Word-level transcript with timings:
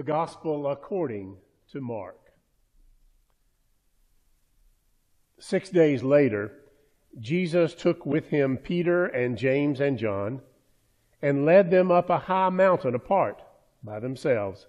The 0.00 0.06
Gospel 0.06 0.66
according 0.66 1.36
to 1.72 1.80
Mark. 1.82 2.32
Six 5.38 5.68
days 5.68 6.02
later, 6.02 6.52
Jesus 7.18 7.74
took 7.74 8.06
with 8.06 8.28
him 8.28 8.56
Peter 8.56 9.04
and 9.04 9.36
James 9.36 9.78
and 9.78 9.98
John 9.98 10.40
and 11.20 11.44
led 11.44 11.70
them 11.70 11.90
up 11.90 12.08
a 12.08 12.16
high 12.16 12.48
mountain 12.48 12.94
apart 12.94 13.42
by 13.84 14.00
themselves. 14.00 14.68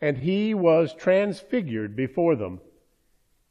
And 0.00 0.16
he 0.16 0.54
was 0.54 0.94
transfigured 0.94 1.94
before 1.94 2.34
them, 2.34 2.62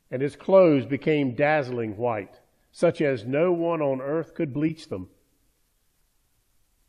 and 0.10 0.24
his 0.24 0.36
clothes 0.36 0.88
became 0.88 1.36
dazzling 1.36 1.98
white, 1.98 2.40
such 2.72 3.00
as 3.00 3.28
no 3.28 3.52
one 3.52 3.84
on 3.84 4.02
earth 4.02 4.34
could 4.34 4.56
bleach 4.56 4.90
them. 4.90 5.10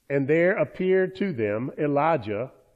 And 0.08 0.26
there 0.26 0.56
appeared 0.56 1.14
to 1.16 1.34
them 1.34 1.70
Elijah 1.76 2.50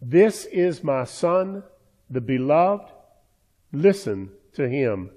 This 0.00 0.46
is 0.46 0.82
my 0.82 1.04
Son, 1.04 1.62
the 2.08 2.20
beloved. 2.20 2.90
Listen 3.72 4.30
to 4.54 4.68
him. 4.68 5.10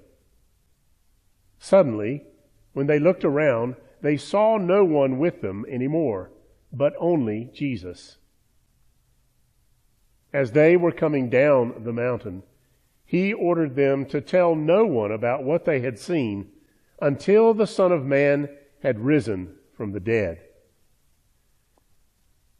Suddenly, 1.58 2.24
when 2.72 2.86
they 2.86 2.98
looked 2.98 3.24
around, 3.24 3.76
they 4.02 4.16
saw 4.16 4.58
no 4.58 4.84
one 4.84 5.18
with 5.18 5.40
them 5.40 5.64
anymore, 5.68 6.30
but 6.72 6.92
only 6.98 7.50
Jesus. 7.54 8.18
As 10.32 10.52
they 10.52 10.76
were 10.76 10.92
coming 10.92 11.30
down 11.30 11.84
the 11.84 11.92
mountain, 11.92 12.42
he 13.06 13.32
ordered 13.32 13.76
them 13.76 14.04
to 14.06 14.20
tell 14.20 14.54
no 14.54 14.84
one 14.84 15.10
about 15.10 15.44
what 15.44 15.64
they 15.64 15.80
had 15.80 15.98
seen 15.98 16.50
until 17.00 17.54
the 17.54 17.66
Son 17.66 17.92
of 17.92 18.04
Man 18.04 18.48
had 18.82 19.00
risen 19.00 19.54
from 19.76 19.92
the 19.92 20.00
dead. 20.00 20.40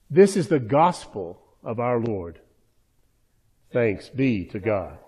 This 0.08 0.36
is 0.36 0.48
the 0.48 0.60
gospel 0.60 1.43
of 1.64 1.80
our 1.80 1.98
Lord. 1.98 2.38
Thanks 3.72 4.08
be 4.08 4.44
to 4.46 4.60
God. 4.60 4.98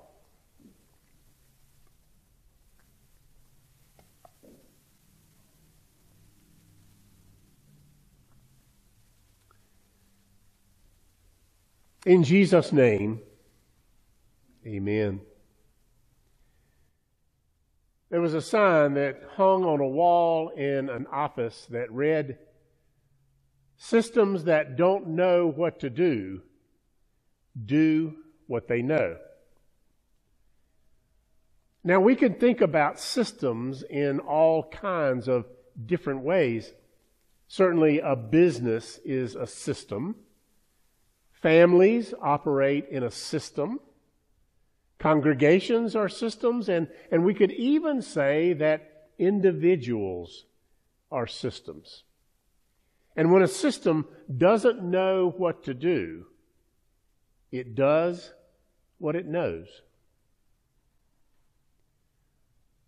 In 12.07 12.23
Jesus' 12.23 12.73
name, 12.73 13.21
amen. 14.65 15.21
There 18.11 18.21
was 18.21 18.35
a 18.35 18.41
sign 18.41 18.95
that 18.95 19.23
hung 19.35 19.65
on 19.65 19.81
a 19.81 19.89
wall 19.89 20.51
in 20.51 20.89
an 20.89 21.09
office 21.13 21.67
that 21.71 21.91
read, 21.91 22.39
Systems 23.77 24.45
that 24.45 24.77
don't 24.77 25.09
know 25.09 25.47
what 25.47 25.81
to 25.81 25.91
do, 25.91 26.43
do 27.65 28.15
what 28.47 28.69
they 28.69 28.83
know. 28.83 29.17
Now, 31.85 32.01
we 32.01 32.17
can 32.17 32.35
think 32.35 32.61
about 32.61 32.99
systems 32.99 33.85
in 33.85 34.19
all 34.19 34.65
kinds 34.65 35.29
of 35.29 35.47
different 35.85 36.23
ways. 36.23 36.73
Certainly, 37.49 38.01
a 38.01 38.17
business 38.17 38.99
is 39.05 39.37
a 39.37 39.47
system. 39.47 40.17
Families 41.31 42.13
operate 42.21 42.89
in 42.91 43.05
a 43.05 43.11
system. 43.11 43.79
Congregations 44.99 45.95
are 45.95 46.09
systems, 46.09 46.69
and, 46.69 46.89
and 47.13 47.25
we 47.25 47.35
could 47.35 47.53
even 47.53 48.03
say 48.03 48.55
that 48.55 49.11
individuals 49.19 50.47
are 51.13 51.27
systems. 51.27 52.03
And 53.17 53.33
when 53.33 53.43
a 53.43 53.49
system 53.49 54.07
doesn't 54.37 54.83
know 54.83 55.33
what 55.37 55.65
to 55.65 55.75
do, 55.75 56.27
it 57.51 57.75
does 57.75 58.33
what 58.99 59.17
it 59.17 59.27
knows. 59.27 59.67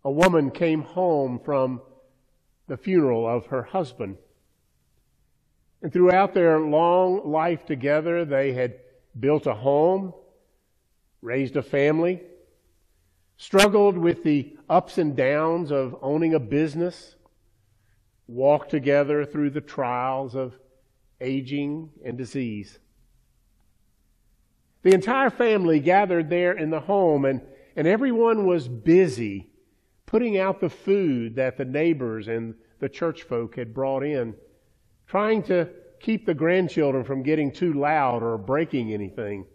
A 0.03 0.11
woman 0.11 0.51
came 0.51 0.83
home 0.83 1.39
from 1.43 1.81
the 2.67 2.77
funeral 2.77 3.27
of 3.27 3.47
her 3.47 3.63
husband. 3.63 4.17
And 5.81 5.91
throughout 5.91 6.33
their 6.33 6.59
long 6.59 7.31
life 7.31 7.65
together, 7.65 8.23
they 8.25 8.53
had 8.53 8.75
built 9.19 9.47
a 9.47 9.53
home, 9.53 10.13
raised 11.21 11.57
a 11.57 11.63
family, 11.63 12.21
struggled 13.37 13.97
with 13.97 14.23
the 14.23 14.55
ups 14.69 14.97
and 14.97 15.15
downs 15.15 15.71
of 15.71 15.95
owning 16.01 16.33
a 16.33 16.39
business, 16.39 17.15
walked 18.29 18.69
together 18.69 19.25
through 19.25 19.49
the 19.49 19.61
trials 19.61 20.35
of 20.35 20.53
aging 21.19 21.89
and 22.05 22.17
disease. 22.17 22.79
The 24.83 24.93
entire 24.93 25.29
family 25.29 25.79
gathered 25.79 26.29
there 26.29 26.53
in 26.53 26.69
the 26.69 26.79
home, 26.79 27.25
and, 27.25 27.41
and 27.75 27.87
everyone 27.87 28.45
was 28.45 28.67
busy 28.67 29.49
putting 30.05 30.37
out 30.37 30.59
the 30.59 30.69
food 30.69 31.35
that 31.35 31.57
the 31.57 31.65
neighbors 31.65 32.27
and 32.27 32.53
the 32.79 32.89
church 32.89 33.23
folk 33.23 33.55
had 33.55 33.73
brought 33.73 34.03
in 34.03 34.35
trying 35.07 35.41
to 35.43 35.67
keep 35.99 36.25
the 36.25 36.33
grandchildren 36.33 37.03
from 37.03 37.23
getting 37.23 37.51
too 37.51 37.73
loud 37.73 38.23
or 38.23 38.37
breaking 38.37 38.93
anything. 38.93 39.45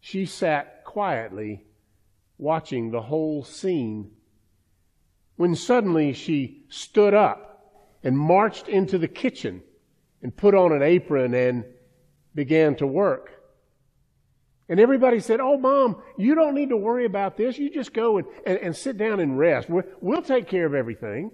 She 0.00 0.26
sat 0.26 0.84
quietly 0.84 1.64
watching 2.36 2.90
the 2.90 3.02
whole 3.02 3.44
scene 3.44 4.10
when 5.36 5.54
suddenly 5.54 6.12
she 6.12 6.64
stood 6.68 7.14
up 7.14 7.72
and 8.02 8.18
marched 8.18 8.68
into 8.68 8.98
the 8.98 9.08
kitchen 9.08 9.62
and 10.22 10.36
put 10.36 10.54
on 10.54 10.72
an 10.72 10.82
apron 10.82 11.34
and 11.34 11.64
began 12.34 12.74
to 12.76 12.86
work. 12.86 13.30
And 14.68 14.80
everybody 14.80 15.20
said, 15.20 15.40
Oh, 15.40 15.58
mom, 15.58 16.02
you 16.16 16.34
don't 16.34 16.54
need 16.54 16.70
to 16.70 16.76
worry 16.76 17.04
about 17.04 17.36
this. 17.36 17.58
You 17.58 17.70
just 17.70 17.92
go 17.92 18.18
and, 18.18 18.26
and, 18.46 18.58
and 18.58 18.76
sit 18.76 18.96
down 18.96 19.20
and 19.20 19.38
rest. 19.38 19.68
We'll, 19.68 19.84
we'll 20.00 20.22
take 20.22 20.48
care 20.48 20.64
of 20.64 20.74
everything. 20.74 21.30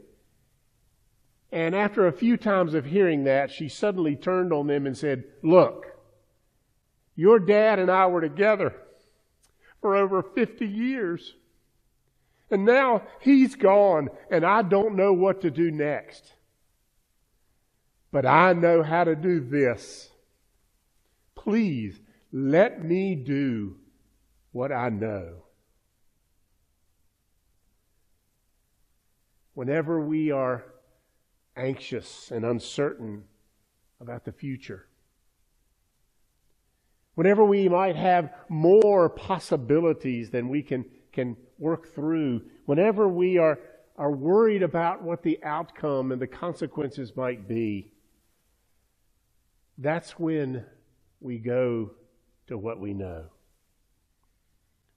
And 1.52 1.74
after 1.74 2.06
a 2.06 2.12
few 2.12 2.36
times 2.36 2.74
of 2.74 2.86
hearing 2.86 3.24
that, 3.24 3.50
she 3.50 3.68
suddenly 3.68 4.16
turned 4.16 4.52
on 4.52 4.66
them 4.66 4.86
and 4.86 4.96
said, 4.96 5.24
Look, 5.42 5.86
your 7.14 7.38
dad 7.38 7.78
and 7.78 7.90
I 7.90 8.06
were 8.06 8.20
together 8.20 8.74
for 9.80 9.96
over 9.96 10.22
50 10.22 10.66
years. 10.66 11.34
And 12.50 12.64
now 12.64 13.02
he's 13.20 13.54
gone, 13.54 14.08
and 14.30 14.44
I 14.44 14.62
don't 14.62 14.96
know 14.96 15.12
what 15.12 15.40
to 15.42 15.50
do 15.50 15.70
next. 15.70 16.32
But 18.12 18.26
I 18.26 18.52
know 18.54 18.82
how 18.82 19.04
to 19.04 19.14
do 19.14 19.40
this. 19.40 20.10
Please 21.36 22.00
let 22.32 22.84
me 22.84 23.14
do 23.14 23.76
what 24.52 24.72
I 24.72 24.88
know. 24.88 25.44
Whenever 29.54 30.00
we 30.00 30.30
are 30.30 30.64
anxious 31.56 32.30
and 32.30 32.44
uncertain 32.44 33.24
about 34.00 34.24
the 34.24 34.32
future. 34.32 34.86
Whenever 37.14 37.44
we 37.44 37.68
might 37.68 37.96
have 37.96 38.32
more 38.48 39.10
possibilities 39.10 40.30
than 40.30 40.48
we 40.48 40.62
can, 40.62 40.84
can 41.12 41.36
work 41.58 41.94
through, 41.94 42.42
whenever 42.66 43.08
we 43.08 43.38
are, 43.38 43.58
are 43.96 44.12
worried 44.12 44.62
about 44.62 45.02
what 45.02 45.22
the 45.22 45.38
outcome 45.42 46.12
and 46.12 46.20
the 46.20 46.26
consequences 46.26 47.14
might 47.16 47.48
be, 47.48 47.92
that's 49.78 50.18
when 50.18 50.64
we 51.20 51.38
go 51.38 51.90
to 52.46 52.56
what 52.56 52.80
we 52.80 52.94
know. 52.94 53.26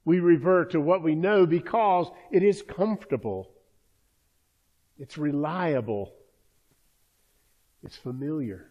We 0.04 0.20
revert 0.20 0.72
to 0.72 0.80
what 0.80 1.02
we 1.02 1.14
know 1.14 1.46
because 1.46 2.10
it 2.30 2.42
is 2.42 2.62
comfortable, 2.62 3.50
it's 4.98 5.16
reliable, 5.16 6.12
it's 7.82 7.96
familiar. 7.96 8.70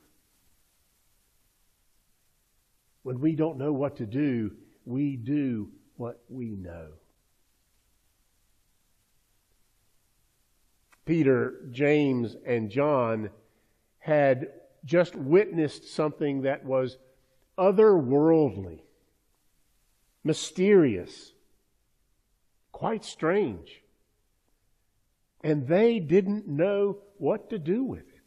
When 3.01 3.19
we 3.19 3.35
don't 3.35 3.57
know 3.57 3.73
what 3.73 3.97
to 3.97 4.05
do, 4.05 4.51
we 4.85 5.17
do 5.17 5.69
what 5.97 6.21
we 6.29 6.55
know. 6.55 6.89
Peter, 11.05 11.55
James, 11.71 12.35
and 12.45 12.69
John 12.69 13.29
had 13.99 14.49
just 14.85 15.15
witnessed 15.15 15.93
something 15.93 16.41
that 16.41 16.65
was 16.65 16.97
otherworldly. 17.57 18.81
mysterious, 20.23 21.33
quite 22.71 23.03
strange. 23.03 23.81
And 25.41 25.67
they 25.67 25.99
didn't 25.99 26.47
know 26.47 26.99
what 27.17 27.49
to 27.49 27.59
do 27.59 27.83
with 27.83 28.07
it. 28.07 28.21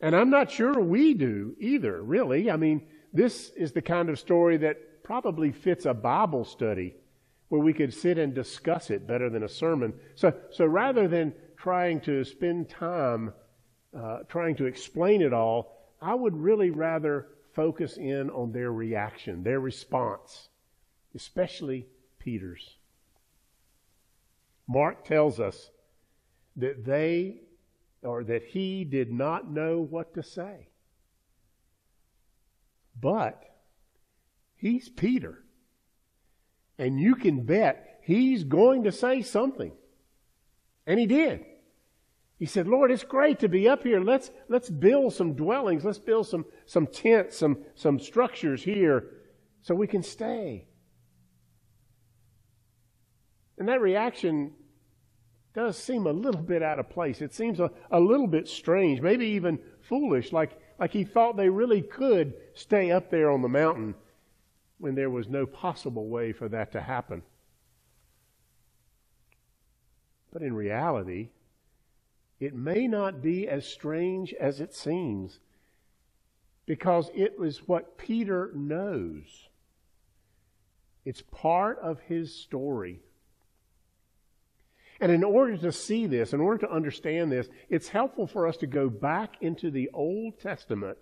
And 0.00 0.14
I'm 0.14 0.30
not 0.30 0.50
sure 0.50 0.80
we 0.80 1.14
do 1.14 1.56
either, 1.58 2.02
really. 2.02 2.50
I 2.50 2.56
mean, 2.56 2.86
this 3.12 3.50
is 3.56 3.72
the 3.72 3.82
kind 3.82 4.08
of 4.08 4.18
story 4.18 4.56
that 4.58 5.02
probably 5.02 5.50
fits 5.52 5.84
a 5.86 5.94
Bible 5.94 6.44
study 6.44 6.94
where 7.52 7.60
we 7.60 7.74
could 7.74 7.92
sit 7.92 8.16
and 8.16 8.32
discuss 8.34 8.88
it 8.88 9.06
better 9.06 9.28
than 9.28 9.42
a 9.42 9.48
sermon. 9.48 9.92
So, 10.14 10.32
so 10.52 10.64
rather 10.64 11.06
than 11.06 11.34
trying 11.58 12.00
to 12.00 12.24
spend 12.24 12.70
time 12.70 13.34
uh, 13.94 14.20
trying 14.26 14.56
to 14.56 14.64
explain 14.64 15.20
it 15.20 15.34
all, 15.34 15.76
I 16.00 16.14
would 16.14 16.34
really 16.34 16.70
rather 16.70 17.26
focus 17.52 17.98
in 17.98 18.30
on 18.30 18.52
their 18.52 18.72
reaction, 18.72 19.42
their 19.42 19.60
response, 19.60 20.48
especially 21.14 21.88
Peter's. 22.18 22.78
Mark 24.66 25.04
tells 25.04 25.38
us 25.38 25.72
that 26.56 26.86
they 26.86 27.42
or 28.02 28.24
that 28.24 28.44
he 28.44 28.84
did 28.84 29.12
not 29.12 29.50
know 29.50 29.78
what 29.82 30.14
to 30.14 30.22
say. 30.22 30.68
But 32.98 33.44
he's 34.56 34.88
Peter. 34.88 35.44
And 36.78 37.00
you 37.00 37.14
can 37.14 37.44
bet 37.44 38.00
he's 38.02 38.44
going 38.44 38.84
to 38.84 38.92
say 38.92 39.22
something. 39.22 39.72
And 40.86 40.98
he 40.98 41.06
did. 41.06 41.44
He 42.38 42.46
said, 42.46 42.66
Lord, 42.66 42.90
it's 42.90 43.04
great 43.04 43.38
to 43.40 43.48
be 43.48 43.68
up 43.68 43.84
here. 43.84 44.00
Let's, 44.00 44.32
let's 44.48 44.68
build 44.68 45.14
some 45.14 45.34
dwellings. 45.34 45.84
Let's 45.84 46.00
build 46.00 46.26
some, 46.26 46.44
some 46.66 46.88
tents, 46.88 47.36
some, 47.36 47.58
some 47.76 48.00
structures 48.00 48.64
here 48.64 49.10
so 49.60 49.76
we 49.76 49.86
can 49.86 50.02
stay. 50.02 50.66
And 53.58 53.68
that 53.68 53.80
reaction 53.80 54.54
does 55.54 55.76
seem 55.76 56.06
a 56.06 56.12
little 56.12 56.40
bit 56.40 56.62
out 56.64 56.80
of 56.80 56.90
place. 56.90 57.20
It 57.20 57.32
seems 57.32 57.60
a, 57.60 57.70
a 57.92 58.00
little 58.00 58.26
bit 58.26 58.48
strange, 58.48 59.00
maybe 59.00 59.26
even 59.26 59.60
foolish, 59.80 60.32
like, 60.32 60.58
like 60.80 60.92
he 60.92 61.04
thought 61.04 61.36
they 61.36 61.48
really 61.48 61.82
could 61.82 62.34
stay 62.54 62.90
up 62.90 63.08
there 63.10 63.30
on 63.30 63.42
the 63.42 63.48
mountain 63.48 63.94
when 64.82 64.96
there 64.96 65.10
was 65.10 65.28
no 65.28 65.46
possible 65.46 66.08
way 66.08 66.32
for 66.32 66.48
that 66.48 66.72
to 66.72 66.80
happen. 66.80 67.22
But 70.32 70.42
in 70.42 70.54
reality, 70.54 71.28
it 72.40 72.52
may 72.52 72.88
not 72.88 73.22
be 73.22 73.46
as 73.46 73.64
strange 73.64 74.34
as 74.34 74.60
it 74.60 74.74
seems 74.74 75.38
because 76.66 77.12
it 77.14 77.38
was 77.38 77.68
what 77.68 77.96
Peter 77.96 78.50
knows. 78.56 79.48
It's 81.04 81.22
part 81.30 81.78
of 81.78 82.00
his 82.00 82.34
story. 82.34 83.02
And 85.00 85.12
in 85.12 85.22
order 85.22 85.56
to 85.58 85.70
see 85.70 86.06
this, 86.06 86.32
in 86.32 86.40
order 86.40 86.66
to 86.66 86.72
understand 86.72 87.30
this, 87.30 87.48
it's 87.68 87.88
helpful 87.88 88.26
for 88.26 88.48
us 88.48 88.56
to 88.56 88.66
go 88.66 88.88
back 88.88 89.36
into 89.40 89.70
the 89.70 89.90
Old 89.94 90.40
Testament 90.40 90.98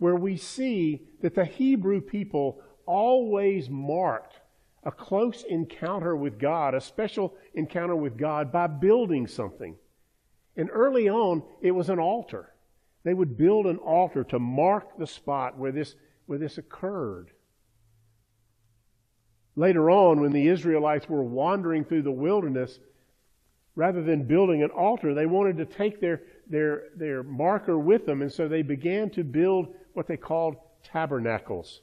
where 0.00 0.16
we 0.16 0.36
see 0.36 1.02
that 1.20 1.34
the 1.34 1.44
Hebrew 1.44 2.00
people 2.00 2.60
always 2.86 3.70
marked 3.70 4.40
a 4.82 4.90
close 4.90 5.44
encounter 5.44 6.16
with 6.16 6.38
God, 6.38 6.74
a 6.74 6.80
special 6.80 7.34
encounter 7.54 7.94
with 7.94 8.16
God, 8.16 8.50
by 8.50 8.66
building 8.66 9.26
something. 9.26 9.76
And 10.56 10.70
early 10.72 11.08
on, 11.08 11.42
it 11.60 11.70
was 11.70 11.90
an 11.90 11.98
altar. 11.98 12.54
They 13.04 13.12
would 13.12 13.36
build 13.36 13.66
an 13.66 13.76
altar 13.76 14.24
to 14.24 14.38
mark 14.38 14.98
the 14.98 15.06
spot 15.06 15.58
where 15.58 15.70
this, 15.70 15.94
where 16.24 16.38
this 16.38 16.56
occurred. 16.56 17.30
Later 19.54 19.90
on, 19.90 20.22
when 20.22 20.32
the 20.32 20.48
Israelites 20.48 21.10
were 21.10 21.22
wandering 21.22 21.84
through 21.84 22.02
the 22.02 22.10
wilderness, 22.10 22.78
rather 23.74 24.02
than 24.02 24.26
building 24.26 24.62
an 24.62 24.70
altar, 24.70 25.12
they 25.12 25.26
wanted 25.26 25.58
to 25.58 25.66
take 25.66 26.00
their, 26.00 26.22
their, 26.48 26.84
their 26.96 27.22
marker 27.22 27.78
with 27.78 28.06
them, 28.06 28.22
and 28.22 28.32
so 28.32 28.48
they 28.48 28.62
began 28.62 29.10
to 29.10 29.22
build 29.22 29.74
what 29.94 30.06
they 30.06 30.16
called 30.16 30.56
tabernacles 30.82 31.82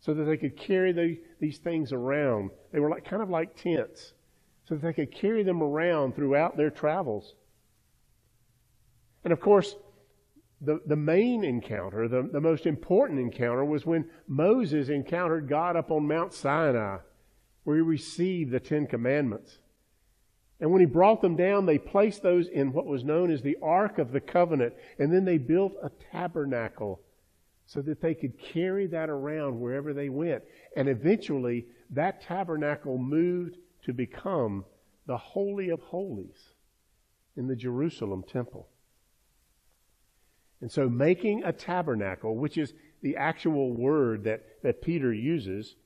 so 0.00 0.12
that 0.12 0.24
they 0.24 0.36
could 0.36 0.56
carry 0.56 0.92
the, 0.92 1.18
these 1.40 1.58
things 1.58 1.90
around. 1.90 2.50
They 2.72 2.80
were 2.80 2.90
like, 2.90 3.06
kind 3.06 3.22
of 3.22 3.30
like 3.30 3.56
tents, 3.56 4.12
so 4.68 4.74
that 4.74 4.82
they 4.82 4.92
could 4.92 5.14
carry 5.14 5.42
them 5.42 5.62
around 5.62 6.14
throughout 6.14 6.56
their 6.58 6.70
travels. 6.70 7.34
And 9.24 9.32
of 9.32 9.40
course, 9.40 9.76
the, 10.60 10.80
the 10.86 10.96
main 10.96 11.42
encounter, 11.42 12.06
the, 12.06 12.28
the 12.30 12.40
most 12.40 12.66
important 12.66 13.18
encounter, 13.18 13.64
was 13.64 13.86
when 13.86 14.10
Moses 14.28 14.90
encountered 14.90 15.48
God 15.48 15.74
up 15.74 15.90
on 15.90 16.06
Mount 16.06 16.34
Sinai, 16.34 16.98
where 17.64 17.76
he 17.76 17.82
received 17.82 18.50
the 18.50 18.60
Ten 18.60 18.86
Commandments. 18.86 19.58
And 20.60 20.70
when 20.70 20.80
he 20.80 20.86
brought 20.86 21.22
them 21.22 21.34
down, 21.34 21.64
they 21.64 21.78
placed 21.78 22.22
those 22.22 22.46
in 22.48 22.72
what 22.72 22.86
was 22.86 23.04
known 23.04 23.30
as 23.30 23.40
the 23.40 23.56
Ark 23.62 23.98
of 23.98 24.12
the 24.12 24.20
Covenant, 24.20 24.74
and 24.98 25.10
then 25.10 25.24
they 25.24 25.38
built 25.38 25.72
a 25.82 25.90
tabernacle 26.12 27.00
so 27.66 27.80
that 27.82 28.00
they 28.00 28.14
could 28.14 28.38
carry 28.38 28.86
that 28.88 29.08
around 29.08 29.58
wherever 29.58 29.92
they 29.92 30.08
went. 30.08 30.42
And 30.76 30.88
eventually, 30.88 31.66
that 31.90 32.22
tabernacle 32.22 32.98
moved 32.98 33.56
to 33.84 33.92
become 33.92 34.64
the 35.06 35.16
Holy 35.16 35.70
of 35.70 35.80
Holies 35.80 36.54
in 37.36 37.46
the 37.46 37.56
Jerusalem 37.56 38.22
temple. 38.22 38.68
And 40.60 40.70
so 40.70 40.88
making 40.88 41.44
a 41.44 41.52
tabernacle, 41.52 42.36
which 42.36 42.56
is 42.56 42.72
the 43.02 43.16
actual 43.16 43.72
word 43.72 44.24
that, 44.24 44.62
that 44.62 44.82
Peter 44.82 45.12
uses, 45.12 45.76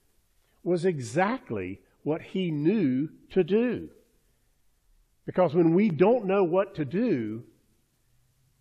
was 0.63 0.85
exactly 0.85 1.81
what 2.03 2.23
he 2.23 2.51
knew 2.51 3.09
to 3.31 3.43
do. 3.43 3.89
Because 5.27 5.55
when 5.55 5.75
we 5.75 5.91
don't 5.91 6.27
know 6.27 6.45
what 6.45 6.77
to 6.77 6.85
do, 6.85 7.43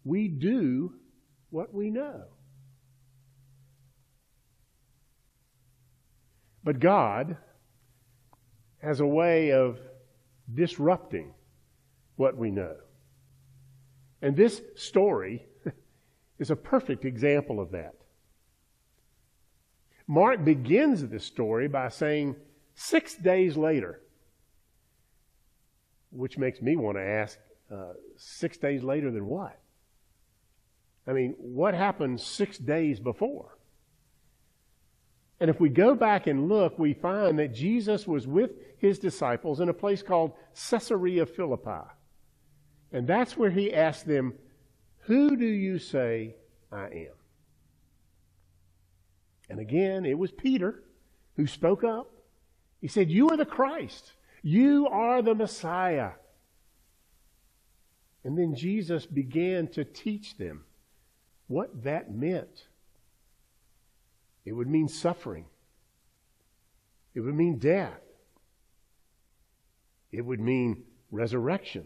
we 0.03 0.27
do 0.27 0.93
what 1.49 1.73
we 1.73 1.89
know. 1.89 2.23
But 6.67 6.81
God 6.81 7.37
has 8.79 8.99
a 8.99 9.07
way 9.07 9.53
of 9.53 9.79
disrupting 10.53 11.33
what 12.17 12.35
we 12.35 12.51
know. 12.51 12.75
And 14.21 14.35
this 14.35 14.61
story 14.75 15.45
is 16.39 16.51
a 16.51 16.57
perfect 16.57 17.05
example 17.05 17.61
of 17.61 17.71
that. 17.71 17.95
Mark 20.07 20.43
begins 20.43 21.07
this 21.07 21.23
story 21.23 21.69
by 21.69 21.87
saying, 21.87 22.35
six 22.75 23.15
days 23.15 23.55
later, 23.55 24.01
which 26.09 26.37
makes 26.37 26.61
me 26.61 26.75
want 26.75 26.97
to 26.97 27.01
ask, 27.01 27.39
uh, 27.73 27.93
six 28.17 28.57
days 28.57 28.83
later 28.83 29.09
than 29.09 29.25
what? 29.25 29.57
I 31.07 31.13
mean, 31.13 31.33
what 31.37 31.73
happened 31.73 32.19
six 32.19 32.57
days 32.57 32.99
before? 32.99 33.56
And 35.39 35.49
if 35.49 35.59
we 35.59 35.69
go 35.69 35.93
back 35.93 36.27
and 36.27 36.49
look, 36.49 36.79
we 36.79 36.93
find 36.93 37.37
that 37.39 37.53
Jesus 37.53 38.07
was 38.07 38.25
with 38.25 38.51
his 38.79 38.97
disciples 38.97 39.59
in 39.59 39.69
a 39.69 39.73
place 39.73 40.01
called 40.01 40.33
Caesarea 40.69 41.25
Philippi. 41.25 41.87
And 42.91 43.05
that's 43.05 43.37
where 43.37 43.51
he 43.51 43.73
asked 43.73 44.07
them, 44.07 44.33
who 45.01 45.35
do 45.35 45.45
you 45.45 45.79
say 45.79 46.35
I 46.71 46.85
am? 46.85 47.17
And 49.49 49.59
again, 49.59 50.05
it 50.05 50.17
was 50.17 50.31
Peter 50.31 50.83
who 51.35 51.47
spoke 51.47 51.83
up. 51.83 52.11
He 52.81 52.87
said, 52.87 53.09
You 53.09 53.29
are 53.29 53.37
the 53.37 53.45
Christ. 53.45 54.13
You 54.41 54.87
are 54.87 55.21
the 55.21 55.35
Messiah. 55.35 56.11
And 58.23 58.37
then 58.37 58.55
Jesus 58.55 59.05
began 59.05 59.67
to 59.69 59.85
teach 59.85 60.37
them 60.37 60.65
what 61.47 61.83
that 61.83 62.13
meant. 62.13 62.66
It 64.47 64.53
would 64.53 64.69
mean 64.69 64.87
suffering, 64.87 65.43
it 67.13 67.19
would 67.19 67.35
mean 67.35 67.57
death, 67.57 67.99
it 70.09 70.21
would 70.21 70.39
mean 70.39 70.83
resurrection. 71.11 71.85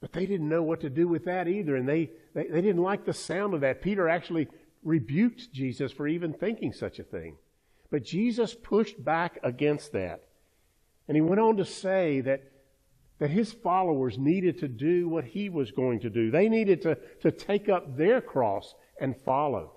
But 0.00 0.12
they 0.12 0.24
didn't 0.24 0.48
know 0.48 0.62
what 0.62 0.82
to 0.82 0.88
do 0.88 1.08
with 1.08 1.24
that 1.24 1.48
either, 1.48 1.74
and 1.74 1.88
they, 1.88 2.10
they, 2.32 2.46
they 2.46 2.60
didn't 2.60 2.82
like 2.82 3.04
the 3.04 3.12
sound 3.12 3.54
of 3.54 3.62
that. 3.62 3.82
Peter 3.82 4.08
actually 4.08 4.46
rebuked 4.84 5.52
Jesus 5.52 5.90
for 5.90 6.06
even 6.06 6.32
thinking 6.32 6.72
such 6.72 7.00
a 7.00 7.02
thing. 7.02 7.38
But 7.90 8.04
Jesus 8.04 8.54
pushed 8.54 9.04
back 9.04 9.40
against 9.42 9.90
that. 9.94 10.28
And 11.08 11.16
he 11.16 11.22
went 11.22 11.40
on 11.40 11.56
to 11.56 11.64
say 11.64 12.20
that, 12.20 12.44
that 13.18 13.30
his 13.30 13.52
followers 13.52 14.16
needed 14.16 14.60
to 14.60 14.68
do 14.68 15.08
what 15.08 15.24
he 15.24 15.48
was 15.48 15.72
going 15.72 15.98
to 16.00 16.10
do. 16.10 16.30
They 16.30 16.48
needed 16.48 16.82
to, 16.82 16.98
to 17.22 17.32
take 17.32 17.68
up 17.68 17.96
their 17.96 18.20
cross 18.20 18.76
and 19.00 19.16
follow. 19.24 19.75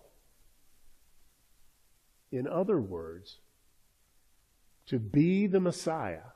In 2.31 2.47
other 2.47 2.79
words, 2.79 3.37
to 4.87 4.99
be 4.99 5.47
the 5.47 5.59
Messiah 5.59 6.31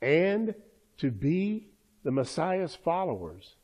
and 0.00 0.54
to 0.98 1.10
be 1.10 1.68
the 2.04 2.10
Messiah's 2.10 2.74
followers 2.74 3.56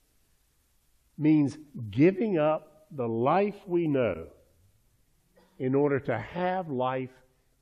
means 1.17 1.57
giving 1.91 2.39
up 2.39 2.87
the 2.91 3.09
life 3.09 3.57
we 3.67 3.87
know 3.87 4.27
in 5.59 5.75
order 5.75 6.01
to 6.01 6.19
have 6.19 6.69
life 6.69 7.13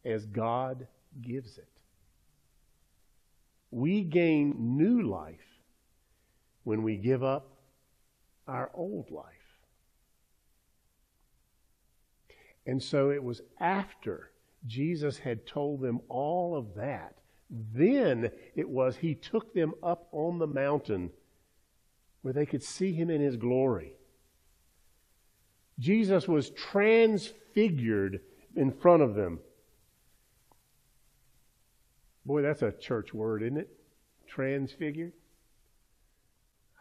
as 0.05 0.25
God 0.27 0.87
gives 1.21 1.59
it. 1.59 1.69
We 3.71 4.03
gain 4.03 4.77
new 4.77 5.03
life 5.03 5.39
when 6.65 6.83
we 6.83 6.97
give 6.97 7.23
up 7.23 7.49
our 8.49 8.71
old 8.75 9.11
life. 9.11 9.40
And 12.67 12.83
so 12.83 13.11
it 13.11 13.23
was 13.23 13.43
after 13.59 14.31
Jesus 14.67 15.19
had 15.19 15.47
told 15.47 15.81
them 15.81 16.01
all 16.09 16.57
of 16.57 16.75
that, 16.75 17.17
then 17.51 18.31
it 18.55 18.69
was 18.69 18.97
he 18.97 19.15
took 19.15 19.55
them 19.55 19.75
up 19.83 20.09
on 20.13 20.39
the 20.39 20.47
mountain 20.47 21.11
where 22.23 22.35
they 22.35 22.47
could 22.47 22.63
see 22.63 22.93
him 22.93 23.11
in 23.11 23.21
his 23.21 23.37
glory. 23.37 23.95
Jesus 25.79 26.29
was 26.29 26.51
transfigured 26.51 28.21
in 28.55 28.71
front 28.71 29.03
of 29.03 29.15
them. 29.15 29.41
Boy, 32.27 32.43
that's 32.43 32.63
a 32.63 32.73
church 32.73 33.15
word, 33.15 33.43
isn't 33.43 33.57
it? 33.57 33.71
Transfigured. 34.29 35.13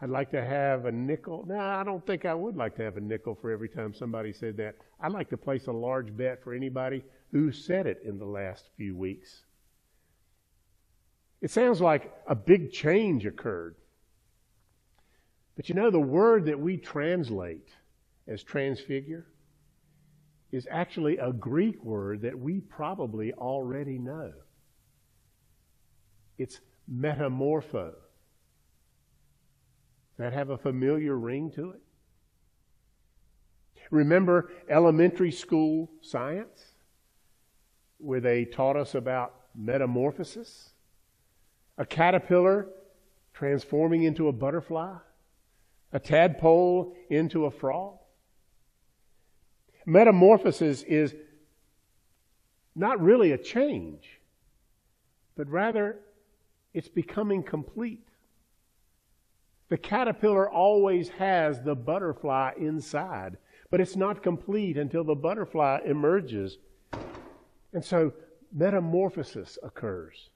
I'd 0.02 0.08
like 0.08 0.30
to 0.30 0.42
have 0.42 0.86
a 0.86 0.92
nickel. 0.92 1.44
No, 1.46 1.58
I 1.58 1.84
don't 1.84 2.04
think 2.06 2.24
I 2.24 2.32
would 2.32 2.56
like 2.56 2.74
to 2.76 2.82
have 2.82 2.96
a 2.96 3.00
nickel 3.00 3.34
for 3.34 3.50
every 3.50 3.68
time 3.68 3.92
somebody 3.92 4.32
said 4.32 4.56
that. 4.56 4.76
I'd 5.00 5.12
like 5.12 5.28
to 5.30 5.36
place 5.36 5.66
a 5.66 5.72
large 5.72 6.16
bet 6.16 6.42
for 6.42 6.54
anybody 6.54 7.04
who 7.32 7.52
said 7.52 7.86
it 7.86 8.00
in 8.04 8.18
the 8.18 8.24
last 8.24 8.70
few 8.76 8.96
weeks. 8.96 9.42
It 11.42 11.50
sounds 11.50 11.80
like 11.80 12.12
a 12.26 12.34
big 12.34 12.72
change 12.72 13.26
occurred. 13.26 13.76
But 15.56 15.68
you 15.68 15.74
know, 15.74 15.90
the 15.90 16.00
word 16.00 16.46
that 16.46 16.58
we 16.58 16.78
translate 16.78 17.68
as 18.26 18.42
transfigure 18.42 19.26
is 20.50 20.66
actually 20.70 21.18
a 21.18 21.32
Greek 21.32 21.82
word 21.84 22.22
that 22.22 22.38
we 22.38 22.60
probably 22.60 23.34
already 23.34 23.98
know. 23.98 24.32
It's 26.38 26.60
metamorpho 26.90 27.92
that 30.20 30.34
have 30.34 30.50
a 30.50 30.58
familiar 30.58 31.16
ring 31.16 31.50
to 31.50 31.70
it? 31.70 31.80
Remember 33.90 34.50
elementary 34.68 35.30
school 35.30 35.90
science, 36.02 36.62
where 37.96 38.20
they 38.20 38.44
taught 38.44 38.76
us 38.76 38.94
about 38.94 39.34
metamorphosis? 39.54 40.70
A 41.78 41.86
caterpillar 41.86 42.68
transforming 43.32 44.02
into 44.02 44.28
a 44.28 44.32
butterfly? 44.32 44.96
A 45.92 45.98
tadpole 45.98 46.94
into 47.08 47.46
a 47.46 47.50
frog? 47.50 47.96
Metamorphosis 49.86 50.82
is 50.82 51.14
not 52.76 53.00
really 53.00 53.32
a 53.32 53.38
change, 53.38 54.20
but 55.34 55.48
rather 55.48 55.98
it's 56.74 56.88
becoming 56.88 57.42
complete. 57.42 58.09
The 59.70 59.78
caterpillar 59.78 60.50
always 60.50 61.08
has 61.10 61.62
the 61.62 61.76
butterfly 61.76 62.52
inside, 62.58 63.38
but 63.70 63.80
it's 63.80 63.96
not 63.96 64.22
complete 64.22 64.76
until 64.76 65.04
the 65.04 65.14
butterfly 65.14 65.78
emerges. 65.86 66.58
And 67.72 67.84
so 67.84 68.12
metamorphosis 68.52 69.58
occurs 69.62 70.30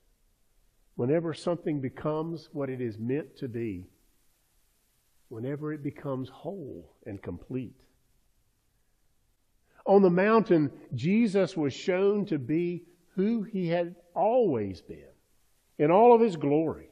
whenever 0.94 1.34
something 1.34 1.80
becomes 1.80 2.48
what 2.52 2.70
it 2.70 2.80
is 2.80 2.96
meant 2.96 3.36
to 3.38 3.48
be, 3.48 3.88
whenever 5.28 5.72
it 5.72 5.82
becomes 5.82 6.28
whole 6.28 6.94
and 7.04 7.20
complete. 7.20 7.74
On 9.84 10.00
the 10.00 10.10
mountain, 10.10 10.70
Jesus 10.94 11.56
was 11.56 11.74
shown 11.74 12.24
to 12.26 12.38
be 12.38 12.84
who 13.16 13.42
he 13.42 13.66
had 13.66 13.96
always 14.14 14.80
been 14.80 15.10
in 15.78 15.90
all 15.90 16.14
of 16.14 16.20
his 16.20 16.36
glory. 16.36 16.88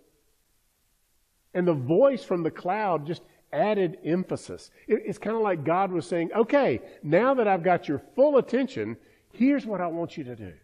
And 1.55 1.67
the 1.67 1.75
voice 1.75 2.25
from 2.25 2.43
the 2.43 2.51
cloud 2.51 3.07
just 3.07 3.23
added 3.53 3.99
emphasis. 4.05 4.71
It's 4.89 5.19
kind 5.19 5.37
of 5.37 5.43
like 5.43 5.65
God 5.65 5.93
was 5.93 6.07
saying, 6.07 6.31
okay, 6.35 6.81
now 7.03 7.35
that 7.35 7.47
I've 7.47 7.63
got 7.63 7.89
your 7.89 8.03
full 8.15 8.39
attention, 8.39 8.97
here's 9.33 9.67
what 9.67 9.81
I 9.81 9.89
want 9.89 10.17
you 10.17 10.25
to 10.25 10.37
do. 10.37 10.55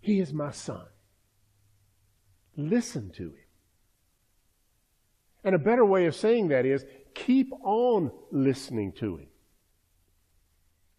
He 0.00 0.20
is 0.20 0.32
my 0.32 0.52
son. 0.52 0.86
Listen 2.56 3.10
to 3.16 3.24
him. 3.24 3.44
And 5.42 5.54
a 5.54 5.58
better 5.58 5.84
way 5.84 6.06
of 6.06 6.14
saying 6.14 6.48
that 6.48 6.64
is 6.64 6.84
keep 7.14 7.52
on 7.62 8.12
listening 8.30 8.92
to 8.92 9.16
him. 9.16 9.26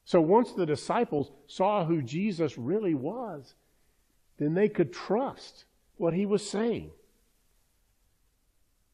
So 0.04 0.22
once 0.22 0.54
the 0.54 0.66
disciples 0.66 1.32
saw 1.48 1.86
who 1.86 2.02
Jesus 2.02 2.58
really 2.58 2.94
was, 2.94 3.56
then 4.38 4.54
they 4.54 4.70
could 4.70 4.94
trust 4.94 5.66
what 5.98 6.14
he 6.14 6.26
was 6.26 6.50
saying. 6.50 6.92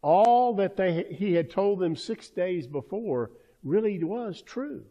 All 0.04 0.54
that 0.56 0.76
they, 0.76 1.06
he 1.10 1.34
had 1.34 1.50
told 1.50 1.80
them 1.80 1.96
six 1.96 2.30
days 2.30 2.68
before 2.68 3.32
really 3.64 4.04
was 4.04 4.42
true. 4.42 4.84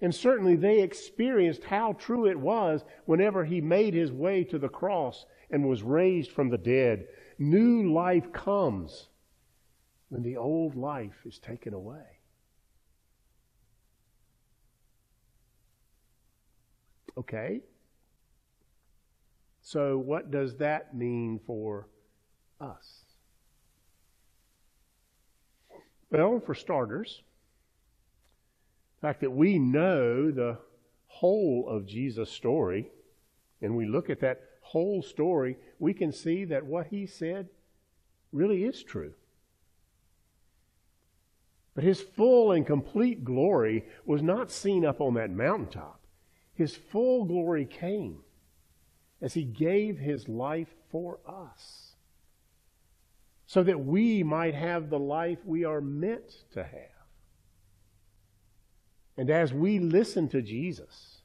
And 0.00 0.12
certainly 0.12 0.56
they 0.56 0.82
experienced 0.82 1.62
how 1.64 1.94
true 1.94 2.26
it 2.26 2.38
was 2.38 2.84
whenever 3.06 3.44
he 3.44 3.60
made 3.60 3.94
his 3.94 4.12
way 4.12 4.42
to 4.44 4.58
the 4.58 4.68
cross 4.68 5.24
and 5.50 5.66
was 5.66 5.82
raised 5.84 6.32
from 6.32 6.50
the 6.50 6.58
dead. 6.58 7.06
New 7.38 7.92
life 7.92 8.32
comes 8.32 9.08
when 10.08 10.22
the 10.22 10.36
old 10.36 10.74
life 10.74 11.22
is 11.24 11.38
taken 11.38 11.72
away. 11.72 12.18
Okay? 17.16 17.60
So, 19.62 19.96
what 19.98 20.32
does 20.32 20.56
that 20.56 20.96
mean 20.96 21.40
for 21.46 21.88
us? 22.60 23.03
Well, 26.10 26.40
for 26.40 26.54
starters, 26.54 27.22
the 28.96 29.08
fact 29.08 29.20
that 29.20 29.30
we 29.30 29.58
know 29.58 30.30
the 30.30 30.58
whole 31.06 31.68
of 31.68 31.86
Jesus' 31.86 32.30
story, 32.30 32.90
and 33.60 33.76
we 33.76 33.86
look 33.86 34.10
at 34.10 34.20
that 34.20 34.42
whole 34.60 35.02
story, 35.02 35.56
we 35.78 35.94
can 35.94 36.12
see 36.12 36.44
that 36.46 36.66
what 36.66 36.88
he 36.88 37.06
said 37.06 37.48
really 38.32 38.64
is 38.64 38.82
true. 38.82 39.14
But 41.74 41.84
his 41.84 42.00
full 42.00 42.52
and 42.52 42.66
complete 42.66 43.24
glory 43.24 43.84
was 44.04 44.22
not 44.22 44.50
seen 44.50 44.84
up 44.84 45.00
on 45.00 45.14
that 45.14 45.30
mountaintop. 45.30 46.00
His 46.54 46.76
full 46.76 47.24
glory 47.24 47.66
came 47.66 48.20
as 49.20 49.34
he 49.34 49.42
gave 49.42 49.98
his 49.98 50.28
life 50.28 50.72
for 50.90 51.18
us 51.26 51.93
so 53.46 53.62
that 53.62 53.78
we 53.78 54.22
might 54.22 54.54
have 54.54 54.88
the 54.88 54.98
life 54.98 55.38
we 55.44 55.64
are 55.64 55.80
meant 55.80 56.44
to 56.52 56.62
have. 56.62 56.90
And 59.16 59.30
as 59.30 59.52
we 59.52 59.78
listen 59.78 60.28
to 60.30 60.42
Jesus, 60.42 61.20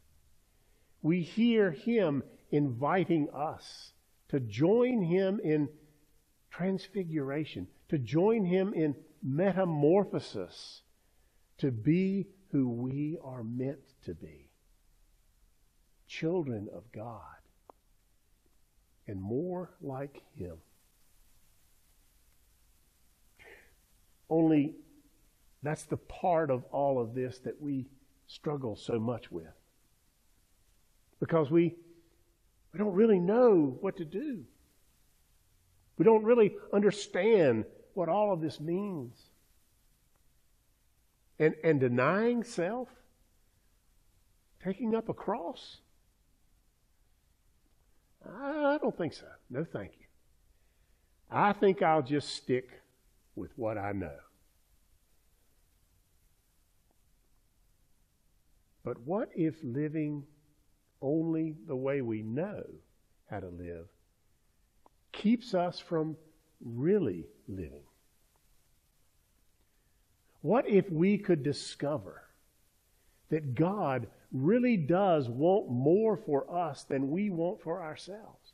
we 1.02 1.22
hear 1.22 1.72
him 1.72 2.24
inviting 2.52 3.30
us 3.34 3.94
to 4.30 4.40
join 4.40 5.02
him 5.02 5.40
in 5.44 5.70
transfiguration, 6.52 7.68
to 7.90 7.98
join 7.98 8.46
him 8.46 8.74
in 8.74 8.96
metamorphosis, 9.24 10.82
to 11.58 11.72
be 11.72 12.28
who 12.52 12.70
we 12.70 13.18
are 13.24 13.44
meant 13.44 13.80
to 14.06 14.14
be 14.14 14.50
children 16.08 16.68
of 16.74 16.92
God 16.92 17.22
and 19.08 19.22
more 19.22 19.72
like 19.82 20.22
him. 20.36 20.58
Only 24.30 24.76
that's 25.62 25.84
the 25.84 25.98
part 25.98 26.50
of 26.50 26.64
all 26.72 27.02
of 27.02 27.14
this 27.14 27.40
that 27.40 27.62
we 27.62 27.88
struggle 28.28 28.76
so 28.76 29.00
much 29.00 29.32
with. 29.32 29.48
Because 31.20 31.52
we, 31.52 31.76
we 32.72 32.78
don't 32.78 32.94
really 32.94 33.20
know 33.20 33.78
what 33.82 33.98
to 33.98 34.06
do. 34.06 34.46
We 35.98 36.06
don't 36.06 36.24
really 36.24 36.56
understand 36.72 37.66
what 37.94 38.08
all 38.08 38.32
of 38.32 38.40
this 38.40 38.60
means. 38.60 39.18
And, 41.40 41.56
and 41.64 41.80
denying 41.80 42.44
self, 42.44 42.90
taking 44.64 44.96
up 44.96 45.10
a 45.10 45.14
cross, 45.14 45.78
I 48.26 48.78
don't 48.82 48.98
think 48.98 49.14
so. 49.14 49.26
No, 49.50 49.66
thank 49.66 49.92
you. 50.00 50.06
I 51.32 51.54
think 51.54 51.82
I'll 51.82 52.02
just 52.02 52.30
stick 52.30 52.79
with 53.40 53.52
what 53.56 53.78
I 53.78 53.94
know. 53.94 54.18
But 58.84 59.00
what 59.02 59.30
if 59.36 59.56
living 59.64 60.24
only 61.02 61.56
the 61.68 61.76
way 61.76 62.02
we 62.02 62.22
know 62.22 62.64
how 63.30 63.40
to 63.40 63.48
live 63.48 63.88
keeps 65.12 65.54
us 65.54 65.80
from 65.80 66.18
really 66.64 67.26
living? 67.48 67.84
What 70.42 70.68
if 70.68 70.90
we 70.90 71.18
could 71.18 71.44
discover 71.44 72.24
that 73.30 73.56
God 73.56 74.08
really 74.32 74.78
does 74.78 75.28
want 75.30 75.70
more 75.70 76.18
for 76.18 76.50
us 76.54 76.84
than 76.84 77.12
we 77.12 77.30
want 77.30 77.62
for 77.62 77.84
ourselves? 77.84 78.54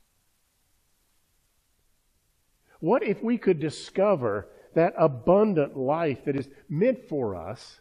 What 2.80 3.02
if 3.02 3.22
we 3.22 3.38
could 3.38 3.60
discover 3.60 4.48
that 4.76 4.92
abundant 4.98 5.74
life 5.74 6.26
that 6.26 6.36
is 6.36 6.48
meant 6.68 7.08
for 7.08 7.34
us 7.34 7.80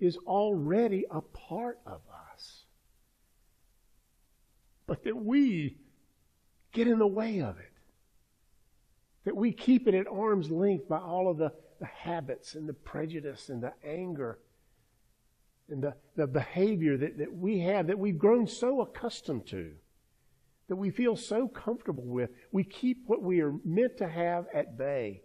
is 0.00 0.18
already 0.26 1.04
a 1.10 1.20
part 1.20 1.78
of 1.86 2.00
us? 2.32 2.64
But 4.86 5.04
that 5.04 5.16
we 5.16 5.78
get 6.72 6.88
in 6.88 6.98
the 6.98 7.06
way 7.06 7.40
of 7.40 7.58
it. 7.58 7.70
That 9.24 9.36
we 9.36 9.52
keep 9.52 9.86
it 9.86 9.94
at 9.94 10.08
arm's 10.08 10.50
length 10.50 10.88
by 10.88 10.98
all 10.98 11.30
of 11.30 11.38
the, 11.38 11.52
the 11.78 11.86
habits 11.86 12.56
and 12.56 12.68
the 12.68 12.74
prejudice 12.74 13.48
and 13.48 13.62
the 13.62 13.72
anger 13.86 14.40
and 15.70 15.82
the, 15.82 15.94
the 16.16 16.26
behavior 16.26 16.96
that, 16.96 17.18
that 17.18 17.32
we 17.32 17.60
have 17.60 17.86
that 17.86 17.98
we've 17.98 18.18
grown 18.18 18.48
so 18.48 18.80
accustomed 18.80 19.46
to, 19.46 19.70
that 20.68 20.76
we 20.76 20.90
feel 20.90 21.16
so 21.16 21.46
comfortable 21.46 22.04
with. 22.04 22.30
We 22.50 22.64
keep 22.64 23.04
what 23.06 23.22
we 23.22 23.40
are 23.40 23.54
meant 23.64 23.98
to 23.98 24.08
have 24.08 24.46
at 24.52 24.76
bay. 24.76 25.22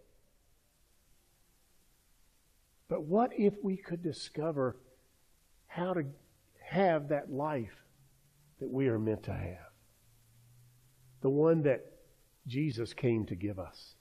But 2.90 3.04
what 3.04 3.30
if 3.38 3.54
we 3.62 3.76
could 3.76 4.02
discover 4.02 4.76
how 5.68 5.94
to 5.94 6.04
have 6.60 7.08
that 7.10 7.32
life 7.32 7.84
that 8.58 8.68
we 8.68 8.88
are 8.88 8.98
meant 8.98 9.22
to 9.22 9.32
have? 9.32 9.70
The 11.20 11.30
one 11.30 11.62
that 11.62 11.86
Jesus 12.48 12.92
came 12.92 13.26
to 13.26 13.36
give 13.36 13.60
us. 13.60 13.94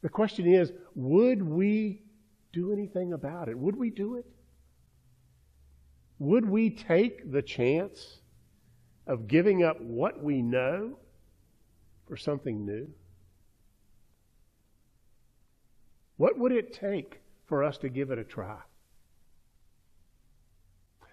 The 0.00 0.08
question 0.08 0.46
is 0.46 0.72
would 0.94 1.42
we 1.42 2.02
do 2.54 2.72
anything 2.72 3.12
about 3.12 3.48
it? 3.48 3.58
Would 3.58 3.76
we 3.76 3.90
do 3.90 4.16
it? 4.16 4.24
Would 6.18 6.48
we 6.48 6.70
take 6.70 7.30
the 7.30 7.42
chance 7.42 8.20
of 9.06 9.28
giving 9.28 9.62
up 9.62 9.78
what 9.78 10.22
we 10.22 10.40
know 10.40 10.96
for 12.08 12.16
something 12.16 12.64
new? 12.64 12.88
What 16.16 16.38
would 16.38 16.52
it 16.52 16.72
take 16.72 17.20
for 17.46 17.64
us 17.64 17.78
to 17.78 17.88
give 17.88 18.10
it 18.10 18.18
a 18.18 18.24
try? 18.24 18.58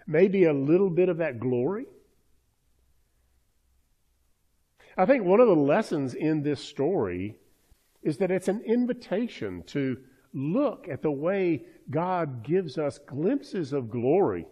Maybe 0.08 0.46
a 0.46 0.53
little 0.53 0.89
bit 0.89 1.10
of 1.10 1.17
that 1.17 1.39
glory? 1.39 1.86
I 4.98 5.05
think 5.05 5.24
one 5.24 5.39
of 5.39 5.48
the 5.48 5.55
lessons 5.55 6.13
in 6.13 6.43
this 6.43 6.62
story 6.62 7.38
is 8.03 8.17
that 8.17 8.31
it's 8.31 8.48
an 8.48 8.62
invitation 8.65 9.63
to 9.67 9.98
look 10.34 10.88
at 10.89 11.01
the 11.01 11.12
way 11.12 11.65
God 11.89 12.43
gives 12.43 12.77
us 12.77 12.98
glimpses 12.98 13.74
of 13.74 13.89
glory, 13.89 14.46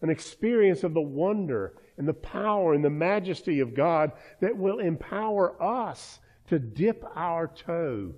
an 0.00 0.10
experience 0.10 0.84
of 0.84 0.94
the 0.94 1.00
wonder 1.00 1.74
and 1.96 2.06
the 2.06 2.14
power 2.14 2.74
and 2.74 2.84
the 2.84 2.90
majesty 2.90 3.60
of 3.60 3.74
God 3.74 4.12
that 4.40 4.56
will 4.56 4.78
empower 4.78 5.60
us 5.62 6.20
to 6.48 6.58
dip 6.58 7.04
our 7.14 7.48
toe 7.48 8.14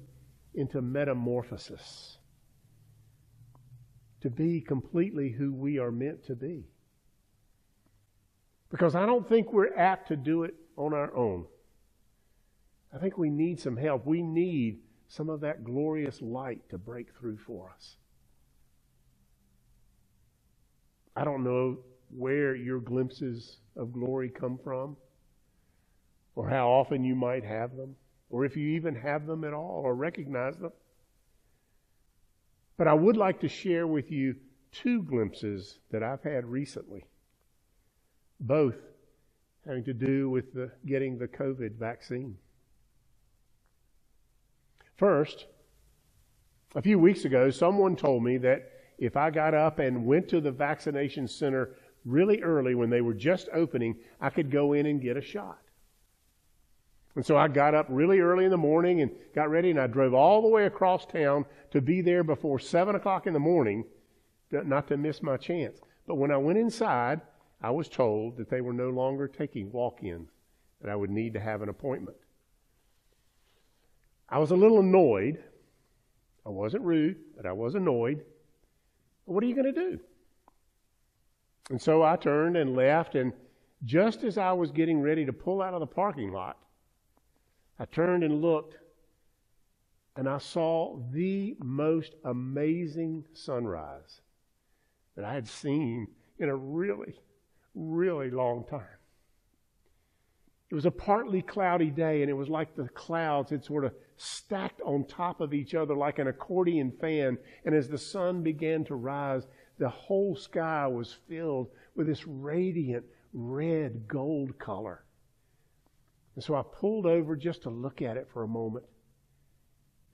into 0.54 0.80
metamorphosis, 0.80 2.18
to 4.20 4.30
be 4.30 4.60
completely 4.60 5.30
who 5.30 5.52
we 5.52 5.78
are 5.78 5.90
meant 5.90 6.24
to 6.26 6.34
be. 6.34 6.64
Because 8.70 8.94
I 8.94 9.06
don't 9.06 9.28
think 9.28 9.52
we're 9.52 9.74
apt 9.76 10.08
to 10.08 10.16
do 10.16 10.44
it 10.44 10.54
on 10.76 10.94
our 10.94 11.14
own. 11.14 11.46
I 12.94 12.98
think 12.98 13.18
we 13.18 13.30
need 13.30 13.60
some 13.60 13.76
help. 13.76 14.06
We 14.06 14.22
need 14.22 14.80
some 15.08 15.28
of 15.28 15.40
that 15.40 15.64
glorious 15.64 16.22
light 16.22 16.68
to 16.70 16.78
break 16.78 17.14
through 17.14 17.38
for 17.38 17.70
us. 17.74 17.96
I 21.16 21.24
don't 21.24 21.44
know 21.44 21.78
where 22.10 22.54
your 22.54 22.80
glimpses 22.80 23.58
of 23.76 23.92
glory 23.92 24.28
come 24.28 24.58
from, 24.62 24.96
or 26.34 26.48
how 26.48 26.68
often 26.68 27.04
you 27.04 27.14
might 27.14 27.44
have 27.44 27.76
them, 27.76 27.94
or 28.30 28.44
if 28.44 28.56
you 28.56 28.68
even 28.70 28.94
have 28.94 29.26
them 29.26 29.44
at 29.44 29.52
all 29.52 29.82
or 29.84 29.94
recognize 29.94 30.58
them. 30.58 30.72
But 32.76 32.88
I 32.88 32.94
would 32.94 33.16
like 33.16 33.40
to 33.40 33.48
share 33.48 33.86
with 33.86 34.10
you 34.10 34.36
two 34.72 35.02
glimpses 35.02 35.78
that 35.90 36.02
I've 36.02 36.22
had 36.22 36.44
recently, 36.44 37.04
both 38.40 38.74
having 39.66 39.84
to 39.84 39.94
do 39.94 40.28
with 40.28 40.52
the, 40.52 40.70
getting 40.84 41.16
the 41.16 41.28
COVID 41.28 41.76
vaccine. 41.76 42.36
First, 44.96 45.46
a 46.74 46.82
few 46.82 46.98
weeks 46.98 47.24
ago, 47.24 47.50
someone 47.50 47.96
told 47.96 48.22
me 48.22 48.36
that 48.38 48.70
if 48.98 49.16
I 49.16 49.30
got 49.30 49.54
up 49.54 49.78
and 49.78 50.06
went 50.06 50.28
to 50.28 50.40
the 50.40 50.50
vaccination 50.50 51.26
center 51.28 51.70
really 52.04 52.42
early 52.42 52.74
when 52.74 52.90
they 52.90 53.00
were 53.00 53.14
just 53.14 53.48
opening, 53.52 53.96
I 54.20 54.30
could 54.30 54.50
go 54.50 54.72
in 54.72 54.86
and 54.86 55.00
get 55.00 55.16
a 55.16 55.22
shot. 55.22 55.58
And 57.16 57.24
so 57.24 57.36
I 57.36 57.46
got 57.48 57.74
up 57.74 57.86
really 57.88 58.18
early 58.18 58.44
in 58.44 58.50
the 58.50 58.56
morning 58.56 59.00
and 59.00 59.10
got 59.34 59.50
ready, 59.50 59.70
and 59.70 59.80
I 59.80 59.86
drove 59.86 60.14
all 60.14 60.42
the 60.42 60.48
way 60.48 60.66
across 60.66 61.06
town 61.06 61.44
to 61.70 61.80
be 61.80 62.00
there 62.00 62.24
before 62.24 62.58
7 62.58 62.94
o'clock 62.94 63.26
in 63.26 63.32
the 63.32 63.38
morning, 63.38 63.84
not 64.50 64.88
to 64.88 64.96
miss 64.96 65.22
my 65.22 65.36
chance. 65.36 65.80
But 66.06 66.16
when 66.16 66.32
I 66.32 66.36
went 66.36 66.58
inside, 66.58 67.20
I 67.62 67.70
was 67.70 67.88
told 67.88 68.36
that 68.36 68.50
they 68.50 68.60
were 68.60 68.72
no 68.72 68.90
longer 68.90 69.28
taking 69.28 69.70
walk 69.70 70.02
ins, 70.02 70.28
that 70.80 70.90
I 70.90 70.96
would 70.96 71.10
need 71.10 71.34
to 71.34 71.40
have 71.40 71.62
an 71.62 71.68
appointment. 71.68 72.16
I 74.28 74.38
was 74.38 74.50
a 74.50 74.56
little 74.56 74.80
annoyed. 74.80 75.42
I 76.44 76.48
wasn't 76.50 76.82
rude, 76.82 77.16
but 77.36 77.46
I 77.46 77.52
was 77.52 77.74
annoyed. 77.74 78.24
What 79.24 79.44
are 79.44 79.46
you 79.46 79.54
going 79.54 79.72
to 79.72 79.90
do? 79.90 80.00
And 81.70 81.80
so 81.80 82.02
I 82.02 82.16
turned 82.16 82.56
and 82.56 82.74
left, 82.74 83.14
and 83.14 83.32
just 83.84 84.24
as 84.24 84.36
I 84.36 84.52
was 84.52 84.70
getting 84.70 85.00
ready 85.00 85.24
to 85.24 85.32
pull 85.32 85.62
out 85.62 85.74
of 85.74 85.80
the 85.80 85.86
parking 85.86 86.32
lot, 86.32 86.58
I 87.78 87.86
turned 87.86 88.22
and 88.22 88.40
looked, 88.40 88.76
and 90.16 90.28
I 90.28 90.38
saw 90.38 90.98
the 91.10 91.56
most 91.58 92.14
amazing 92.24 93.24
sunrise 93.32 94.20
that 95.16 95.24
I 95.24 95.34
had 95.34 95.48
seen 95.48 96.06
in 96.38 96.48
a 96.48 96.56
really, 96.56 97.18
really 97.74 98.30
long 98.30 98.64
time. 98.64 98.98
It 100.70 100.74
was 100.74 100.86
a 100.86 100.90
partly 100.90 101.42
cloudy 101.42 101.90
day, 101.90 102.22
and 102.22 102.30
it 102.30 102.34
was 102.34 102.48
like 102.48 102.74
the 102.74 102.88
clouds 102.88 103.50
had 103.50 103.64
sort 103.64 103.84
of 103.84 103.94
stacked 104.16 104.80
on 104.80 105.04
top 105.04 105.40
of 105.40 105.52
each 105.52 105.74
other 105.74 105.94
like 105.94 106.18
an 106.18 106.28
accordion 106.28 106.92
fan. 107.00 107.38
And 107.64 107.74
as 107.74 107.88
the 107.88 107.98
sun 107.98 108.42
began 108.42 108.84
to 108.84 108.94
rise, 108.94 109.46
the 109.78 109.88
whole 109.88 110.36
sky 110.36 110.86
was 110.86 111.12
filled 111.28 111.68
with 111.94 112.06
this 112.06 112.26
radiant 112.26 113.04
red 113.32 114.08
gold 114.08 114.58
color. 114.58 115.04
And 116.34 116.42
so 116.42 116.54
I 116.54 116.62
pulled 116.62 117.06
over 117.06 117.36
just 117.36 117.62
to 117.62 117.70
look 117.70 118.02
at 118.02 118.16
it 118.16 118.28
for 118.32 118.42
a 118.42 118.48
moment. 118.48 118.84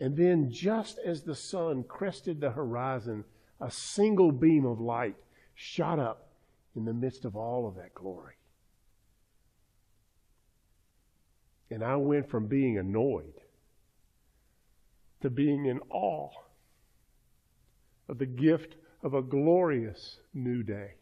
And 0.01 0.17
then, 0.17 0.51
just 0.51 0.99
as 1.05 1.23
the 1.23 1.35
sun 1.35 1.85
crested 1.85 2.41
the 2.41 2.51
horizon, 2.51 3.25
a 3.61 3.71
single 3.71 4.33
beam 4.33 4.65
of 4.65 4.81
light 4.81 5.17
shot 5.55 5.99
up 5.99 6.31
in 6.75 6.85
the 6.85 6.95
midst 6.95 7.25
of 7.25 7.37
all 7.37 7.69
of 7.69 7.75
that 7.77 7.95
glory. 7.95 8.35
And 11.71 11.85
I 11.85 11.97
went 11.97 12.29
from 12.29 12.47
being 12.47 12.79
annoyed 12.79 13.35
to 15.21 15.31
being 15.31 15.67
in 15.67 15.81
awe 15.91 16.31
of 18.09 18.19
the 18.19 18.27
gift 18.27 18.77
of 19.03 19.15
a 19.15 19.23
glorious 19.23 20.19
new 20.35 20.63
day. 20.63 20.95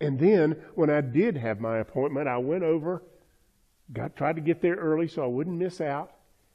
And 0.00 0.18
then, 0.18 0.52
when 0.74 0.90
I 0.90 1.00
did 1.00 1.36
have 1.36 1.60
my 1.60 1.78
appointment, 1.78 2.28
I 2.28 2.38
went 2.38 2.64
over, 2.64 3.02
got 3.92 4.16
tried 4.16 4.36
to 4.36 4.42
get 4.42 4.60
there 4.60 4.76
early 4.76 5.08
so 5.08 5.24
I 5.24 5.26
wouldn't 5.26 5.56
miss 5.56 5.80
out. 5.80 6.12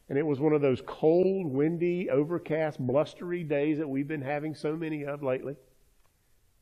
And 0.10 0.18
it 0.18 0.26
was 0.26 0.40
one 0.40 0.54
of 0.54 0.62
those 0.62 0.82
cold, 0.86 1.48
windy, 1.48 2.10
overcast, 2.10 2.80
blustery 2.80 3.44
days 3.44 3.78
that 3.78 3.88
we've 3.88 4.08
been 4.08 4.22
having 4.22 4.54
so 4.54 4.76
many 4.76 5.06
of 5.06 5.24
lately. 5.24 5.56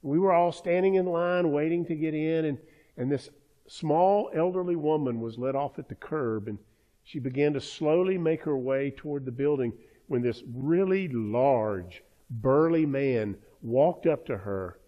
We 0.01 0.19
were 0.19 0.31
all 0.31 0.51
standing 0.51 0.95
in 0.95 1.05
line 1.05 1.51
waiting 1.51 1.85
to 1.85 1.95
get 1.95 2.13
in, 2.13 2.45
and, 2.45 2.57
and 2.95 3.11
this 3.11 3.29
small 3.67 4.29
elderly 4.33 4.75
woman 4.75 5.19
was 5.19 5.37
let 5.37 5.55
off 5.55 5.79
at 5.79 5.89
the 5.89 5.95
curb, 5.95 6.47
and 6.47 6.59
she 7.03 7.19
began 7.19 7.53
to 7.53 7.61
slowly 7.61 8.17
make 8.17 8.43
her 8.43 8.57
way 8.57 8.91
toward 8.91 9.25
the 9.25 9.31
building 9.31 9.73
when 10.07 10.21
this 10.21 10.43
really 10.53 11.07
large, 11.09 12.03
burly 12.29 12.85
man 12.85 13.35
walked 13.61 14.05
up 14.05 14.25
to 14.27 14.37
her 14.37 14.78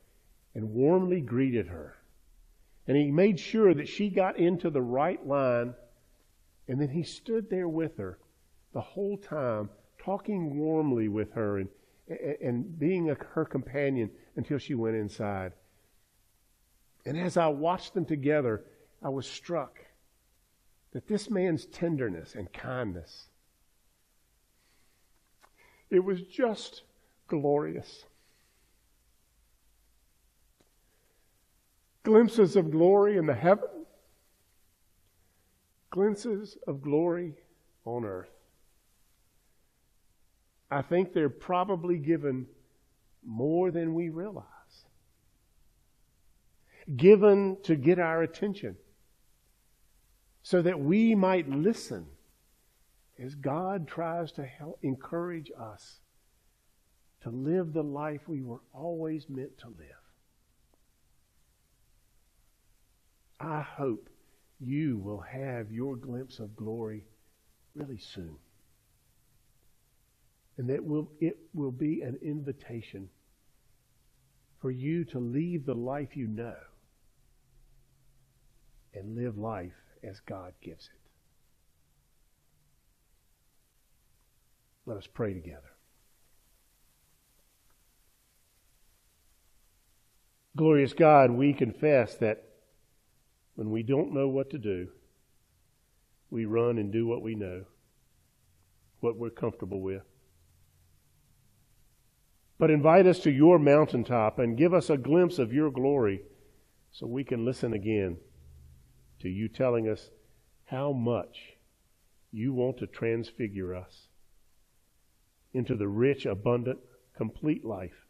and 0.53 0.73
warmly 0.73 1.21
greeted 1.21 1.67
her. 1.67 1.97
And 2.87 2.97
he 2.97 3.11
made 3.11 3.39
sure 3.39 3.73
that 3.73 3.87
she 3.87 4.09
got 4.09 4.37
into 4.37 4.69
the 4.69 4.81
right 4.81 5.25
line, 5.25 5.73
and 6.67 6.81
then 6.81 6.89
he 6.89 7.03
stood 7.03 7.49
there 7.49 7.69
with 7.69 7.97
her 7.97 8.17
the 8.73 8.81
whole 8.81 9.17
time, 9.17 9.69
talking 9.97 10.57
warmly 10.57 11.07
with 11.07 11.31
her 11.33 11.59
and, 11.59 11.69
and 12.41 12.79
being 12.79 13.09
a, 13.09 13.15
her 13.33 13.45
companion 13.45 14.09
until 14.35 14.57
she 14.57 14.73
went 14.73 14.95
inside. 14.95 15.53
And 17.05 17.17
as 17.17 17.37
I 17.37 17.47
watched 17.47 17.93
them 17.93 18.05
together, 18.05 18.63
I 19.01 19.09
was 19.09 19.27
struck 19.27 19.79
that 20.93 21.07
this 21.07 21.29
man's 21.29 21.65
tenderness 21.65 22.35
and 22.35 22.51
kindness, 22.51 23.27
it 25.89 26.03
was 26.03 26.21
just 26.21 26.83
glorious. 27.27 28.05
Glimpses 32.03 32.55
of 32.55 32.71
glory 32.71 33.17
in 33.17 33.25
the 33.25 33.35
heaven, 33.35 33.85
glimpses 35.89 36.57
of 36.67 36.81
glory 36.81 37.33
on 37.85 38.05
earth. 38.05 38.29
I 40.69 40.81
think 40.81 41.13
they're 41.13 41.29
probably 41.29 41.97
given 41.97 42.47
more 43.23 43.71
than 43.71 43.93
we 43.93 44.09
realize. 44.09 44.45
Given 46.95 47.57
to 47.63 47.75
get 47.75 47.99
our 47.99 48.23
attention 48.23 48.77
so 50.43 50.61
that 50.61 50.79
we 50.79 51.13
might 51.13 51.47
listen 51.47 52.07
as 53.19 53.35
God 53.35 53.87
tries 53.87 54.31
to 54.33 54.43
help 54.43 54.79
encourage 54.81 55.51
us 55.59 55.99
to 57.21 57.29
live 57.29 57.73
the 57.73 57.83
life 57.83 58.21
we 58.27 58.41
were 58.41 58.61
always 58.73 59.29
meant 59.29 59.57
to 59.59 59.67
live. 59.67 60.00
I 63.41 63.61
hope 63.61 64.09
you 64.59 64.97
will 64.97 65.21
have 65.21 65.71
your 65.71 65.95
glimpse 65.95 66.39
of 66.39 66.55
glory 66.55 67.05
really 67.75 67.97
soon. 67.97 68.35
And 70.57 70.69
that 70.69 70.83
will, 70.83 71.11
it 71.19 71.37
will 71.53 71.71
be 71.71 72.01
an 72.01 72.19
invitation 72.21 73.09
for 74.59 74.69
you 74.69 75.03
to 75.05 75.19
leave 75.19 75.65
the 75.65 75.73
life 75.73 76.15
you 76.15 76.27
know 76.27 76.55
and 78.93 79.15
live 79.15 79.37
life 79.37 79.71
as 80.03 80.19
God 80.19 80.53
gives 80.61 80.85
it. 80.85 81.01
Let 84.85 84.97
us 84.97 85.07
pray 85.07 85.33
together. 85.33 85.61
Glorious 90.55 90.93
God, 90.93 91.31
we 91.31 91.53
confess 91.53 92.15
that 92.17 92.50
when 93.55 93.71
we 93.71 93.83
don't 93.83 94.13
know 94.13 94.27
what 94.27 94.49
to 94.51 94.57
do, 94.57 94.87
we 96.29 96.45
run 96.45 96.77
and 96.77 96.91
do 96.91 97.05
what 97.05 97.21
we 97.21 97.35
know, 97.35 97.65
what 99.01 99.17
we're 99.17 99.29
comfortable 99.29 99.81
with. 99.81 100.03
But 102.57 102.71
invite 102.71 103.07
us 103.07 103.19
to 103.19 103.31
your 103.31 103.59
mountaintop 103.59 104.39
and 104.39 104.57
give 104.57 104.73
us 104.73 104.89
a 104.89 104.97
glimpse 104.97 105.39
of 105.39 105.51
your 105.51 105.71
glory 105.71 106.21
so 106.91 107.07
we 107.07 107.23
can 107.23 107.45
listen 107.45 107.73
again 107.73 108.17
to 109.19 109.29
you 109.29 109.47
telling 109.47 109.89
us 109.89 110.09
how 110.65 110.91
much 110.91 111.57
you 112.31 112.53
want 112.53 112.77
to 112.77 112.87
transfigure 112.87 113.75
us 113.75 114.07
into 115.53 115.75
the 115.75 115.87
rich, 115.87 116.25
abundant, 116.25 116.79
complete 117.15 117.65
life 117.65 118.05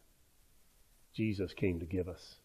Jesus 1.14 1.52
came 1.52 1.80
to 1.80 1.86
give 1.86 2.08
us. 2.08 2.36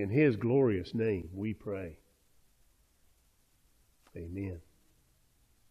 In 0.00 0.08
his 0.08 0.36
glorious 0.36 0.94
name 0.94 1.28
we 1.34 1.52
pray. 1.52 1.98
Amen. 4.16 4.62